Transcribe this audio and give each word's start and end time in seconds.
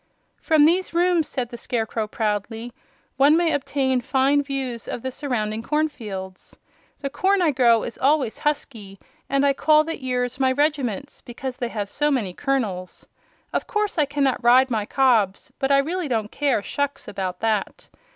"From 0.39 0.65
these 0.65 0.95
rooms," 0.95 1.27
said 1.27 1.49
the 1.49 1.59
Scarecrow, 1.59 2.07
proudly, 2.07 2.73
"one 3.17 3.37
may 3.37 3.53
obtain 3.53 4.01
fine 4.01 4.41
views 4.41 4.87
of 4.87 5.03
the 5.03 5.11
surrounding 5.11 5.61
cornfields. 5.61 6.57
The 7.01 7.09
corn 7.11 7.39
I 7.39 7.51
grow 7.51 7.83
is 7.83 7.99
always 7.99 8.39
husky, 8.39 8.99
and 9.29 9.45
I 9.45 9.53
call 9.53 9.83
the 9.83 10.03
ears 10.03 10.39
my 10.39 10.51
regiments, 10.53 11.21
because 11.21 11.57
they 11.57 11.69
have 11.69 11.87
so 11.87 12.09
many 12.09 12.33
kernels. 12.33 13.05
Of 13.53 13.67
course 13.67 13.99
I 13.99 14.05
cannot 14.05 14.43
ride 14.43 14.71
my 14.71 14.87
cobs, 14.87 15.53
but 15.59 15.71
I 15.71 15.77
really 15.77 16.07
don't 16.07 16.31
care 16.31 16.63
shucks 16.63 17.07
about 17.07 17.39
that. 17.41 17.87